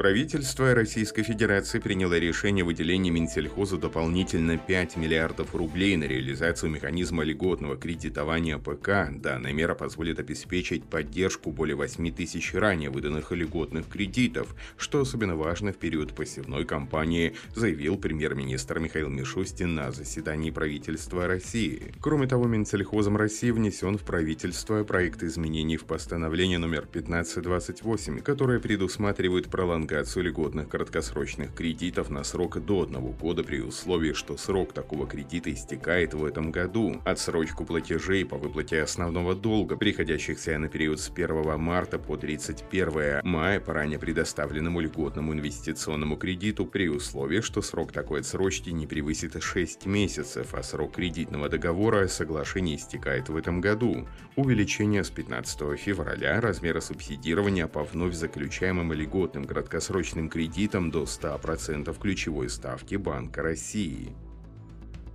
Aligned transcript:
Правительство 0.00 0.74
Российской 0.74 1.22
Федерации 1.22 1.78
приняло 1.78 2.18
решение 2.18 2.62
о 2.62 2.66
выделении 2.66 3.10
Минсельхозу 3.10 3.76
дополнительно 3.76 4.56
5 4.56 4.96
миллиардов 4.96 5.54
рублей 5.54 5.94
на 5.98 6.04
реализацию 6.04 6.70
механизма 6.70 7.22
льготного 7.22 7.76
кредитования 7.76 8.56
ПК. 8.56 9.10
Данная 9.10 9.52
мера 9.52 9.74
позволит 9.74 10.18
обеспечить 10.18 10.84
поддержку 10.84 11.50
более 11.52 11.76
8 11.76 12.12
тысяч 12.12 12.54
ранее 12.54 12.88
выданных 12.88 13.30
льготных 13.30 13.88
кредитов, 13.88 14.54
что 14.78 15.02
особенно 15.02 15.36
важно 15.36 15.74
в 15.74 15.76
период 15.76 16.14
посевной 16.14 16.64
кампании, 16.64 17.34
заявил 17.54 17.98
премьер-министр 17.98 18.78
Михаил 18.78 19.10
Мишустин 19.10 19.74
на 19.74 19.92
заседании 19.92 20.50
правительства 20.50 21.26
России. 21.26 21.92
Кроме 22.00 22.26
того, 22.26 22.46
Минсельхозом 22.46 23.18
России 23.18 23.50
внесен 23.50 23.98
в 23.98 24.04
правительство 24.04 24.82
проект 24.82 25.22
изменений 25.22 25.76
в 25.76 25.84
постановление 25.84 26.56
номер 26.56 26.86
1528, 26.88 28.20
которое 28.20 28.60
предусматривает 28.60 29.48
пролонгацию 29.48 29.89
пролонгацию 29.90 30.24
льготных 30.24 30.68
краткосрочных 30.68 31.52
кредитов 31.52 32.10
на 32.10 32.22
срок 32.22 32.64
до 32.64 32.82
одного 32.82 33.10
года 33.10 33.42
при 33.42 33.60
условии, 33.60 34.12
что 34.12 34.36
срок 34.36 34.72
такого 34.72 35.06
кредита 35.06 35.52
истекает 35.52 36.14
в 36.14 36.24
этом 36.24 36.52
году. 36.52 37.00
Отсрочку 37.04 37.64
платежей 37.64 38.24
по 38.24 38.36
выплате 38.36 38.82
основного 38.82 39.34
долга, 39.34 39.76
приходящихся 39.76 40.58
на 40.58 40.68
период 40.68 41.00
с 41.00 41.10
1 41.10 41.58
марта 41.58 41.98
по 41.98 42.16
31 42.16 43.20
мая 43.24 43.58
по 43.58 43.72
ранее 43.72 43.98
предоставленному 43.98 44.80
льготному 44.80 45.32
инвестиционному 45.32 46.16
кредиту 46.16 46.66
при 46.66 46.88
условии, 46.88 47.40
что 47.40 47.60
срок 47.60 47.90
такой 47.90 48.20
отсрочки 48.20 48.70
не 48.70 48.86
превысит 48.86 49.42
6 49.42 49.86
месяцев, 49.86 50.54
а 50.54 50.62
срок 50.62 50.94
кредитного 50.94 51.48
договора 51.48 52.06
соглашения 52.06 52.76
истекает 52.76 53.28
в 53.28 53.36
этом 53.36 53.60
году. 53.60 54.06
Увеличение 54.36 55.02
с 55.02 55.10
15 55.10 55.78
февраля 55.78 56.40
размера 56.40 56.80
субсидирования 56.80 57.66
по 57.66 57.82
вновь 57.82 58.14
заключаемым 58.14 58.92
льготным 58.92 59.44
краткосрочным 59.44 59.79
краткосрочным 59.80 60.28
кредитом 60.28 60.90
до 60.90 61.04
100% 61.04 61.98
ключевой 61.98 62.50
ставки 62.50 62.96
Банка 62.96 63.42
России. 63.42 64.14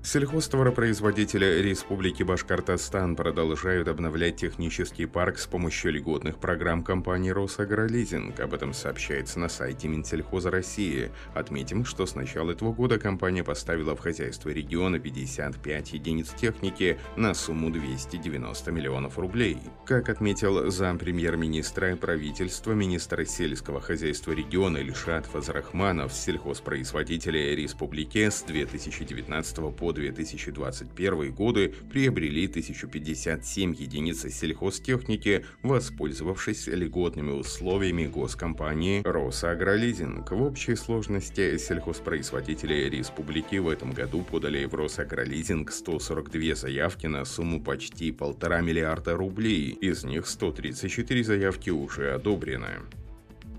Сельхозтоваропроизводители 0.06 1.64
Республики 1.64 2.22
Башкортостан 2.22 3.16
продолжают 3.16 3.88
обновлять 3.88 4.36
технический 4.36 5.08
парк 5.08 5.40
с 5.40 5.48
помощью 5.48 5.94
льготных 5.94 6.38
программ 6.38 6.84
компании 6.84 7.32
«Росагролизинг». 7.32 8.40
Об 8.40 8.54
этом 8.54 8.76
сообщается 8.76 9.40
на 9.40 9.50
сайте 9.50 9.88
Минсельхоза 9.88 10.52
России. 10.52 11.10
Отметим, 11.34 11.86
что 11.86 12.06
с 12.06 12.14
начала 12.14 12.52
этого 12.52 12.72
года 12.72 13.00
компания 13.00 13.44
поставила 13.44 13.96
в 13.96 14.00
хозяйство 14.00 14.50
региона 14.50 15.00
55 15.00 15.94
единиц 15.94 16.30
техники 16.40 17.00
на 17.18 17.34
сумму 17.34 17.72
290 17.72 18.72
миллионов 18.72 19.18
рублей. 19.18 19.58
Как 19.88 20.10
отметил 20.10 20.70
зампремьер-министра 20.70 21.96
правительства, 21.96 22.74
министра 22.74 23.26
сельского 23.26 23.82
хозяйства 23.82 24.34
региона 24.34 24.78
Ильшат 24.78 25.26
Фазрахманов, 25.26 26.14
сельхозпроизводители 26.14 27.56
республики 27.56 28.30
с 28.30 28.44
2019 28.44 29.76
по 29.76 29.95
2021 29.96 31.34
годы 31.34 31.74
приобрели 31.90 32.46
1057 32.46 33.74
единиц 33.74 34.32
сельхозтехники, 34.32 35.46
воспользовавшись 35.64 36.68
льготными 36.68 37.32
условиями 37.32 38.06
госкомпании 38.06 39.02
«Росагролизинг». 39.04 40.30
В 40.32 40.42
общей 40.44 40.76
сложности 40.76 41.58
сельхозпроизводители 41.58 42.90
республики 42.90 43.56
в 43.56 43.70
этом 43.70 43.92
году 43.92 44.22
подали 44.22 44.66
в 44.66 44.76
Росагролизинг 44.76 45.72
142 45.72 46.56
заявки 46.56 47.08
на 47.08 47.26
сумму 47.26 47.62
почти 47.62 48.12
полтора 48.12 48.62
миллиарда 48.62 49.16
рублей, 49.16 49.70
из 49.72 50.04
них 50.04 50.28
134 50.28 51.24
заявки 51.24 51.70
уже 51.72 52.14
одобрены. 52.14 52.82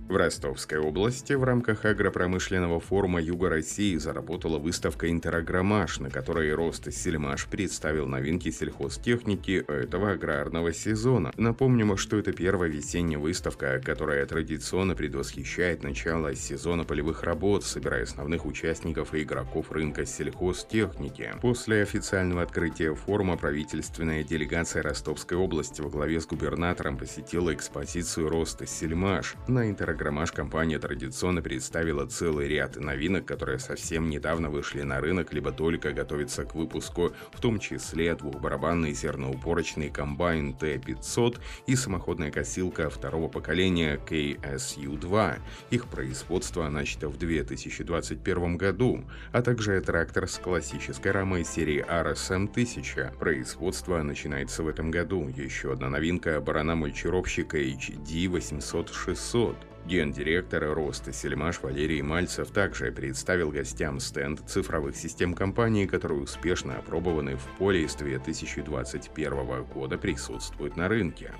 В 0.09 0.15
Ростовской 0.15 0.79
области 0.79 1.33
в 1.33 1.43
рамках 1.43 1.85
агропромышленного 1.85 2.79
форума 2.79 3.21
Юга 3.21 3.49
России 3.49 3.97
заработала 3.97 4.57
выставка 4.57 5.11
«Интерагромаш», 5.11 5.99
на 5.99 6.11
которой 6.11 6.55
Рост 6.55 6.93
Сельмаш 6.93 7.47
представил 7.47 8.07
новинки 8.07 8.53
сельхозтехники 8.53 9.65
этого 9.67 10.13
аграрного 10.13 10.73
сезона. 10.73 11.33
Напомним, 11.37 11.97
что 11.97 12.19
это 12.19 12.33
первая 12.33 12.71
весенняя 12.71 13.19
выставка, 13.19 13.83
которая 13.85 14.25
традиционно 14.27 14.95
предвосхищает 14.95 15.83
начало 15.83 16.37
сезона 16.37 16.85
полевых 16.85 17.25
работ, 17.25 17.65
собирая 17.65 18.05
основных 18.05 18.47
участников 18.47 19.13
и 19.13 19.25
игроков 19.25 19.73
рынка 19.73 20.07
сельхозтехники. 20.07 21.35
После 21.43 21.83
официального 21.83 22.43
открытия 22.43 22.95
форума 22.95 23.37
правительственная 23.37 24.23
делегация 24.23 24.85
Ростовской 24.85 25.37
области 25.37 25.81
во 25.81 25.91
главе 25.91 26.21
с 26.21 26.27
губернатором 26.27 26.97
посетила 26.97 27.53
экспозицию 27.53 28.29
«Рост 28.29 28.69
Сельмаш» 28.69 29.35
на 29.49 29.69
Интерагромаш 29.69 29.96
Громаш 29.97 30.31
компания 30.31 30.79
традиционно 30.79 31.43
представила 31.43 32.07
целый 32.07 32.49
ряд 32.49 32.77
новинок, 32.77 33.25
которые 33.25 33.59
совсем 33.59 34.11
недавно 34.11 34.51
вышли 34.51 34.83
на 34.83 35.01
рынок, 35.01 35.33
либо 35.33 35.53
только 35.53 35.93
готовятся 35.93 36.45
к 36.45 36.55
выпуску, 36.55 37.13
в 37.33 37.41
том 37.41 37.59
числе 37.59 38.15
двухбарабанный 38.15 38.93
зерноупорочный 38.93 39.89
комбайн 39.89 40.55
Т-500 40.55 41.41
и 41.67 41.77
самоходная 41.77 42.31
косилка 42.31 42.91
второго 42.91 43.29
поколения 43.29 43.99
KSU-2. 44.09 45.39
Их 45.71 45.87
производство 45.87 46.69
начато 46.69 47.09
в 47.09 47.17
2021 47.17 48.57
году, 48.57 49.05
а 49.33 49.43
также 49.43 49.81
трактор 49.81 50.29
с 50.29 50.39
классической 50.39 51.13
рамой 51.13 51.45
серии 51.45 51.85
RSM-1000. 51.89 53.19
Производство 53.19 54.03
начинается 54.03 54.63
в 54.63 54.69
этом 54.69 54.91
году. 54.91 55.29
Еще 55.29 55.73
одна 55.73 55.89
новинка– 55.89 56.41
барана-мульчировщика 56.41 57.59
HD 57.59 58.27
800-600. 58.27 59.57
Гендиректор 59.87 60.75
Роста 60.75 61.13
Сельмаш 61.13 61.61
Валерий 61.63 62.03
Мальцев 62.03 62.51
также 62.51 62.91
представил 62.91 63.53
гостям 63.53 64.01
стенд 64.01 64.41
цифровых 64.45 64.97
систем 64.97 65.33
компании, 65.33 65.87
которые 65.87 66.23
успешно 66.23 66.77
опробованы 66.77 67.37
в 67.37 67.45
поле 67.57 67.89
с 67.89 67.95
2021 67.95 69.63
года 69.63 69.97
присутствуют 69.97 70.77
на 70.77 70.89
рынке. 70.89 71.31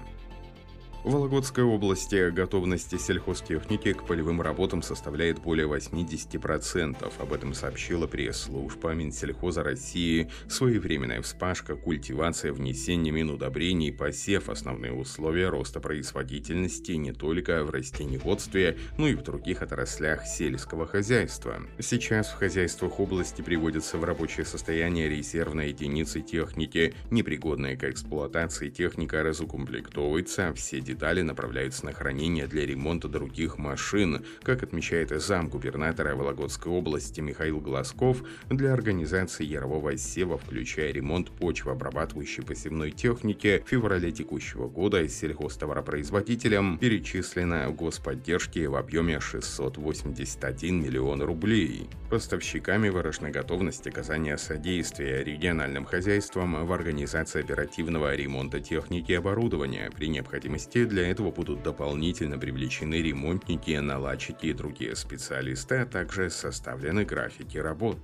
В 1.07 1.13
Вологодской 1.13 1.63
области 1.63 2.31
готовность 2.31 3.01
сельхозтехники 3.01 3.93
к 3.93 4.05
полевым 4.07 4.43
работам 4.43 4.83
составляет 4.83 5.39
более 5.39 5.69
80%. 5.69 7.13
Об 7.21 7.33
этом 7.33 7.55
сообщила 7.55 8.09
пресс-служба 8.09 8.91
Минсельхоза 8.91 9.63
России. 9.63 10.29
Своевременная 10.49 11.23
вспашка, 11.23 11.77
культивация, 11.77 12.53
внесение 12.53 13.13
минудобрений, 13.13 13.93
посев– 13.93 14.49
основные 14.51 14.95
условия 14.95 15.49
роста 15.49 15.79
производительности 15.79 16.91
не 16.91 17.13
только 17.13 17.63
в 17.63 17.71
растениеводстве, 17.71 18.77
но 18.99 19.07
и 19.07 19.15
в 19.15 19.23
других 19.23 19.63
отраслях 19.63 20.27
сельского 20.27 20.89
хозяйства. 20.89 21.63
Сейчас 21.79 22.31
в 22.33 22.35
хозяйствах 22.35 22.99
области 22.99 23.43
приводятся 23.43 23.97
в 23.99 24.03
рабочее 24.03 24.45
состояние 24.45 25.09
резервные 25.09 25.69
единицы 25.69 26.21
техники, 26.21 26.95
непригодная 27.13 27.77
к 27.77 27.85
эксплуатации 27.85 28.71
техника 28.71 29.23
разукомплектовывается, 29.23 30.53
все 30.55 30.81
детали 30.81 30.96
детали 30.97 31.21
направляются 31.21 31.85
на 31.85 31.93
хранение 31.93 32.47
для 32.47 32.65
ремонта 32.65 33.07
других 33.09 33.59
машин. 33.59 34.25
Как 34.43 34.63
отмечает 34.63 35.11
зам 35.11 35.51
губернатора 35.51 36.17
Вологодской 36.17 36.73
области 36.73 37.21
Михаил 37.21 37.61
Глазков, 37.61 38.23
для 38.49 38.73
организации 38.73 39.45
ярового 39.45 39.99
сева, 39.99 40.39
включая 40.39 40.93
ремонт 40.93 41.31
почвообрабатывающей 41.33 42.43
посевной 42.43 42.93
техники, 42.93 43.63
феврале 43.67 44.11
текущего 44.11 44.69
года 44.69 45.07
сельхозтоваропроизводителям 45.07 46.79
перечислено 46.79 47.71
господдержки 47.71 48.65
в 48.65 48.77
объеме 48.77 49.21
681 49.21 50.83
миллион 50.83 51.23
рублей. 51.23 51.91
Поставщиками 52.09 52.89
выражена 52.89 53.31
готовность 53.31 53.87
оказания 53.87 54.39
содействия 54.39 55.23
региональным 55.23 55.85
хозяйствам 55.85 56.65
в 56.65 56.73
организации 56.73 57.41
оперативного 57.41 58.15
ремонта 58.15 58.61
техники 58.61 59.13
и 59.13 59.17
оборудования 59.17 59.91
при 59.95 60.09
необходимости 60.09 60.86
для 60.87 61.09
этого 61.09 61.31
будут 61.31 61.63
дополнительно 61.63 62.39
привлечены 62.39 62.97
ремонтники, 63.03 63.77
наладчики 63.77 64.47
и 64.47 64.53
другие 64.53 64.97
специалисты, 64.97 65.77
а 65.77 65.87
также 65.87 66.31
составлены 66.31 67.05
графики 67.05 67.59
работ. 67.59 67.99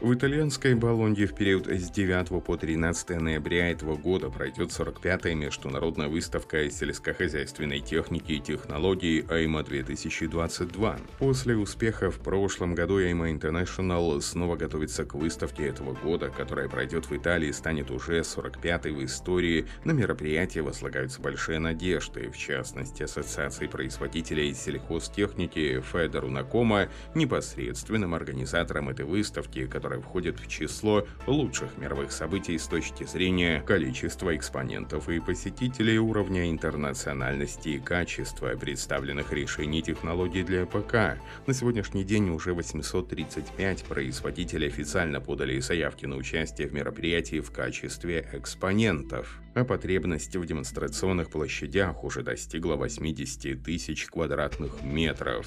В 0.00 0.12
итальянской 0.12 0.74
Болонье 0.74 1.26
в 1.26 1.34
период 1.34 1.68
с 1.68 1.88
9 1.88 2.44
по 2.44 2.56
13 2.56 3.10
ноября 3.20 3.70
этого 3.70 3.96
года 3.96 4.28
пройдет 4.28 4.70
45-я 4.70 5.34
международная 5.34 6.08
выставка 6.08 6.68
сельскохозяйственной 6.68 7.78
техники 7.78 8.32
и 8.32 8.40
технологий 8.40 9.24
АИМА-2022. 9.28 11.00
После 11.18 11.56
успеха 11.56 12.10
в 12.10 12.18
прошлом 12.18 12.74
году 12.74 12.98
АИМА 12.98 13.30
International 13.30 14.20
снова 14.20 14.56
готовится 14.56 15.04
к 15.04 15.14
выставке 15.14 15.68
этого 15.68 15.94
года, 15.94 16.28
которая 16.28 16.68
пройдет 16.68 17.08
в 17.08 17.16
Италии 17.16 17.48
и 17.48 17.52
станет 17.52 17.90
уже 17.92 18.18
45-й 18.18 18.90
в 18.90 19.04
истории. 19.04 19.66
На 19.84 19.92
мероприятие 19.92 20.64
возлагаются 20.64 21.22
большие 21.22 21.60
надежды, 21.60 22.30
в 22.30 22.36
частности 22.36 23.04
Ассоциации 23.04 23.68
производителей 23.68 24.52
сельхозтехники 24.54 25.80
Федеру 25.80 26.28
Накома, 26.30 26.88
непосредственным 27.14 28.12
организатором 28.12 28.88
этой 28.90 29.06
выставки, 29.06 29.66
которая 29.66 29.83
который 29.84 30.00
входит 30.00 30.40
в 30.40 30.48
число 30.48 31.06
лучших 31.26 31.76
мировых 31.76 32.10
событий 32.10 32.56
с 32.56 32.66
точки 32.66 33.04
зрения 33.04 33.60
количества 33.60 34.34
экспонентов 34.34 35.10
и 35.10 35.20
посетителей 35.20 35.98
уровня 35.98 36.50
интернациональности 36.50 37.68
и 37.68 37.78
качества 37.78 38.56
представленных 38.58 39.30
решений 39.30 39.82
технологий 39.82 40.42
для 40.42 40.64
ПК. 40.64 41.18
На 41.46 41.52
сегодняшний 41.52 42.02
день 42.02 42.30
уже 42.30 42.54
835 42.54 43.84
производителей 43.84 44.68
официально 44.68 45.20
подали 45.20 45.60
заявки 45.60 46.06
на 46.06 46.16
участие 46.16 46.68
в 46.68 46.72
мероприятии 46.72 47.40
в 47.40 47.50
качестве 47.50 48.26
экспонентов 48.32 49.42
а 49.54 49.64
потребность 49.64 50.34
в 50.34 50.44
демонстрационных 50.46 51.30
площадях 51.30 52.02
уже 52.02 52.22
достигла 52.22 52.74
80 52.74 53.62
тысяч 53.62 54.06
квадратных 54.06 54.82
метров. 54.82 55.46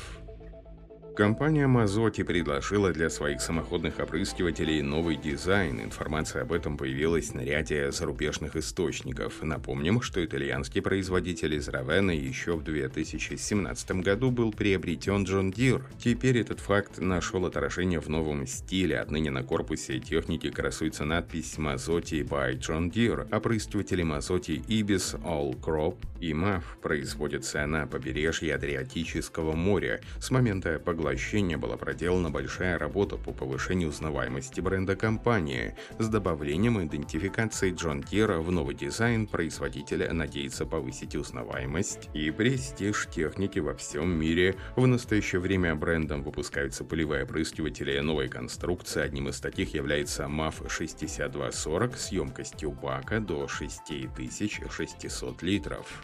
Компания 1.18 1.66
Mazzotti 1.66 2.22
предложила 2.22 2.92
для 2.92 3.10
своих 3.10 3.42
самоходных 3.42 3.98
опрыскивателей 3.98 4.84
новый 4.84 5.16
дизайн. 5.16 5.81
Информация 5.81 6.44
об 6.44 6.54
этом 6.54 6.78
появилась 6.78 7.34
на 7.34 7.40
ряде 7.40 7.92
зарубежных 7.92 8.56
источников. 8.56 9.42
Напомним, 9.42 10.04
что 10.04 10.24
итальянский 10.24 10.80
производитель 10.80 11.56
из 11.56 11.69
Равена 11.69 12.12
еще 12.12 12.56
в 12.56 12.64
2017 12.64 13.92
году 14.04 14.30
был 14.30 14.52
приобретен 14.52 15.24
John 15.24 15.50
Deere. 15.50 15.81
Теперь 15.98 16.38
этот 16.38 16.60
факт 16.60 17.00
нашел 17.00 17.48
отражение 17.48 18.00
в 18.00 18.10
новом 18.10 18.46
стиле. 18.46 19.00
Отныне 19.00 19.31
на 19.31 19.42
корпусе 19.42 20.00
техники 20.00 20.52
красуется 20.52 21.04
надпись 21.04 21.58
Mazzotti 21.58 22.22
by 22.22 22.60
John 22.60 22.92
Deere. 22.92 23.28
Опрыскиватели 23.36 24.04
Mazzotti 24.04 24.64
Ibis 24.68 25.19
All 25.24 25.60
Crop 25.60 25.98
и 26.19 26.34
MAF 26.34 26.62
производятся 26.80 27.66
на 27.66 27.88
побережье 27.88 28.54
Адриатического 28.54 29.54
моря. 29.54 30.00
С 30.19 30.30
момента 30.30 30.78
поглощения 30.78 31.06
поглощения 31.07 31.57
была 31.57 31.77
проделана 31.77 32.30
большая 32.30 32.77
работа 32.77 33.15
по 33.15 33.31
повышению 33.31 33.88
узнаваемости 33.89 34.59
бренда 34.59 34.98
компании. 34.98 35.74
С 36.00 36.09
добавлением 36.09 36.86
идентификации 36.86 37.71
Джон 37.71 38.04
Тира 38.04 38.39
в 38.39 38.51
новый 38.51 38.75
дизайн 38.75 39.25
производитель 39.25 40.06
надеется 40.12 40.65
повысить 40.65 41.15
узнаваемость 41.15 42.09
и 42.13 42.30
престиж 42.30 43.07
техники 43.09 43.59
во 43.59 43.74
всем 43.74 44.19
мире. 44.19 44.57
В 44.75 44.86
настоящее 44.86 45.39
время 45.39 45.75
брендом 45.75 46.24
выпускаются 46.24 46.83
полевые 46.83 47.24
опрыскиватели 47.24 47.98
новой 48.00 48.27
конструкции. 48.27 49.01
Одним 49.01 49.30
из 49.30 49.39
таких 49.39 49.74
является 49.75 50.24
MAF 50.24 50.69
6240 50.69 51.98
с 51.98 52.12
емкостью 52.12 52.71
бака 52.71 53.21
до 53.21 53.48
6600 53.48 55.42
литров. 55.42 56.04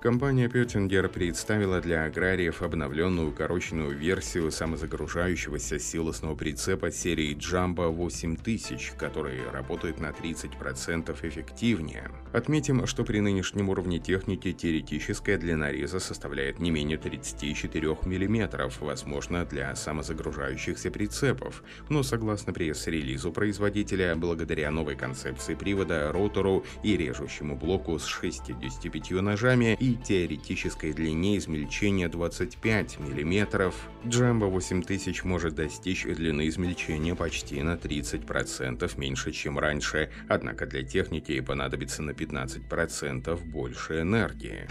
Компания 0.00 0.48
Петтингер 0.48 1.08
представила 1.08 1.80
для 1.80 2.04
аграриев 2.04 2.62
обновленную 2.62 3.30
укороченную 3.30 3.98
версию 3.98 4.52
самозагружающегося 4.52 5.80
силосного 5.80 6.36
прицепа 6.36 6.92
серии 6.92 7.36
Jumbo 7.36 7.88
8000, 7.90 8.92
который 8.96 9.40
работает 9.50 9.98
на 9.98 10.10
30% 10.10 11.16
эффективнее. 11.26 12.12
Отметим, 12.32 12.86
что 12.86 13.02
при 13.02 13.18
нынешнем 13.18 13.70
уровне 13.70 13.98
техники 13.98 14.52
теоретическая 14.52 15.36
длина 15.36 15.72
реза 15.72 15.98
составляет 15.98 16.60
не 16.60 16.70
менее 16.70 16.96
34 16.96 17.88
мм, 17.88 18.70
возможно 18.78 19.44
для 19.46 19.74
самозагружающихся 19.74 20.92
прицепов, 20.92 21.64
но 21.88 22.04
согласно 22.04 22.52
пресс-релизу 22.52 23.32
производителя, 23.32 24.14
благодаря 24.14 24.70
новой 24.70 24.94
концепции 24.94 25.56
привода, 25.56 26.12
ротору 26.12 26.64
и 26.84 26.96
режущему 26.96 27.56
блоку 27.56 27.98
с 27.98 28.06
65 28.06 29.10
ножами 29.22 29.76
и 29.80 29.87
теоретической 29.94 30.92
длине 30.92 31.38
измельчения 31.38 32.08
25 32.08 32.98
мм, 32.98 33.72
Jumbo 34.04 34.48
8000 34.50 35.24
может 35.24 35.54
достичь 35.54 36.04
длины 36.04 36.48
измельчения 36.48 37.14
почти 37.14 37.62
на 37.62 37.74
30% 37.74 38.98
меньше, 38.98 39.32
чем 39.32 39.58
раньше, 39.58 40.10
однако 40.28 40.66
для 40.66 40.82
техники 40.82 41.40
понадобится 41.40 42.02
на 42.02 42.10
15% 42.10 43.44
больше 43.44 44.00
энергии. 44.00 44.68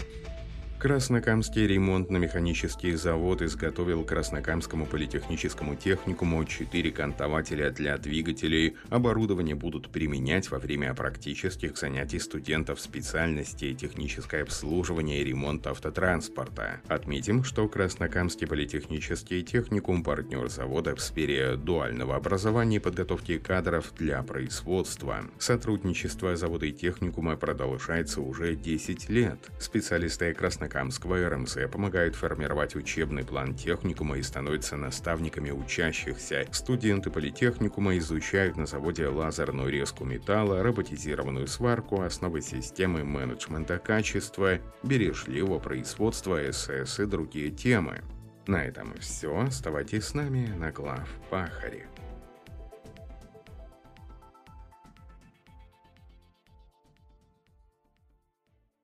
Краснокамский 0.78 1.66
ремонтно-механический 1.66 2.92
завод 2.92 3.42
изготовил 3.42 4.04
Краснокамскому 4.04 4.86
политехническому 4.86 5.74
техникуму 5.74 6.44
4 6.44 6.92
кантователя 6.92 7.72
для 7.72 7.98
двигателей. 7.98 8.76
Оборудование 8.88 9.56
будут 9.56 9.90
применять 9.90 10.52
во 10.52 10.60
время 10.60 10.94
практических 10.94 11.76
занятий 11.76 12.20
студентов 12.20 12.80
специальности 12.80 13.74
техническое 13.74 14.42
обслуживание 14.42 15.20
и 15.20 15.24
ремонт 15.24 15.66
автотранспорта. 15.66 16.80
Отметим, 16.86 17.42
что 17.42 17.66
Краснокамский 17.66 18.46
политехнический 18.46 19.42
техникум– 19.42 20.04
партнер 20.04 20.48
завода 20.48 20.94
в 20.94 21.00
сфере 21.00 21.56
дуального 21.56 22.14
образования 22.14 22.76
и 22.76 22.80
подготовки 22.80 23.38
кадров 23.38 23.92
для 23.98 24.22
производства. 24.22 25.24
Сотрудничество 25.40 26.36
завода 26.36 26.66
и 26.66 26.72
техникума 26.72 27.36
продолжается 27.36 28.20
уже 28.20 28.54
10 28.54 29.08
лет. 29.08 29.38
Специалисты 29.58 30.32
Краснокамского 30.34 30.67
Краснокамского 30.68 31.28
РМЗ 31.28 31.58
помогают 31.72 32.14
формировать 32.14 32.76
учебный 32.76 33.24
план 33.24 33.54
техникума 33.54 34.18
и 34.18 34.22
становятся 34.22 34.76
наставниками 34.76 35.50
учащихся. 35.50 36.46
Студенты 36.52 37.10
политехникума 37.10 37.96
изучают 37.98 38.56
на 38.56 38.66
заводе 38.66 39.06
лазерную 39.08 39.70
резку 39.70 40.04
металла, 40.04 40.62
роботизированную 40.62 41.46
сварку, 41.46 42.02
основы 42.02 42.42
системы 42.42 43.02
менеджмента 43.02 43.78
качества, 43.78 44.58
бережливого 44.82 45.58
производства 45.58 46.38
СС 46.52 47.00
и 47.00 47.06
другие 47.06 47.50
темы. 47.50 48.02
На 48.46 48.64
этом 48.64 48.94
все. 49.00 49.40
Оставайтесь 49.40 50.04
с 50.04 50.14
нами 50.14 50.52
на 50.56 50.70
глав 50.70 51.08
Пахаре. 51.30 51.86